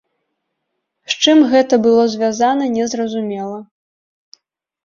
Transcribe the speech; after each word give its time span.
З 1.13 1.19
чым 1.25 1.37
гэта 1.51 1.73
было 1.87 2.03
звязана, 2.13 2.65
незразумела. 2.79 3.59